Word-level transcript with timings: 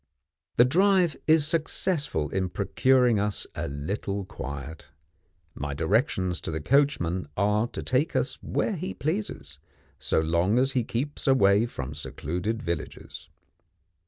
The 0.57 0.65
drive 0.65 1.15
is 1.27 1.45
successful 1.45 2.29
in 2.31 2.49
procuring 2.49 3.19
us 3.19 3.45
a 3.53 3.67
little 3.67 4.25
quiet. 4.25 4.87
My 5.53 5.75
directions 5.75 6.41
to 6.41 6.49
the 6.49 6.59
coachman 6.59 7.27
are 7.37 7.67
to 7.67 7.83
take 7.83 8.15
us 8.15 8.41
where 8.41 8.75
he 8.77 8.95
pleases, 8.95 9.59
so 9.99 10.19
long 10.19 10.57
as 10.57 10.71
he 10.71 10.83
keeps 10.83 11.27
away 11.27 11.67
from 11.67 11.93
secluded 11.93 12.63
villages. 12.63 13.29